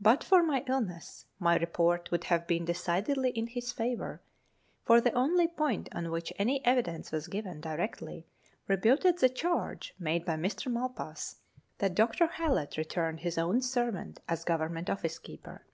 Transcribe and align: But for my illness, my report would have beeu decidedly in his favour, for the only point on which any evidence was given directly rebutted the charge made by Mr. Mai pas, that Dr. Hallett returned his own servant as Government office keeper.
But 0.00 0.24
for 0.24 0.42
my 0.42 0.64
illness, 0.66 1.26
my 1.38 1.56
report 1.56 2.10
would 2.10 2.24
have 2.24 2.48
beeu 2.48 2.64
decidedly 2.64 3.30
in 3.30 3.46
his 3.46 3.70
favour, 3.72 4.20
for 4.82 5.00
the 5.00 5.12
only 5.12 5.46
point 5.46 5.88
on 5.94 6.10
which 6.10 6.32
any 6.36 6.66
evidence 6.66 7.12
was 7.12 7.28
given 7.28 7.60
directly 7.60 8.26
rebutted 8.66 9.18
the 9.18 9.28
charge 9.28 9.94
made 10.00 10.24
by 10.24 10.34
Mr. 10.34 10.68
Mai 10.68 10.88
pas, 10.88 11.36
that 11.78 11.94
Dr. 11.94 12.26
Hallett 12.26 12.76
returned 12.76 13.20
his 13.20 13.38
own 13.38 13.60
servant 13.60 14.18
as 14.28 14.42
Government 14.42 14.90
office 14.90 15.20
keeper. 15.20 15.64